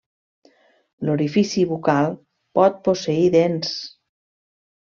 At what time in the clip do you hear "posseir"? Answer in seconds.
2.89-3.29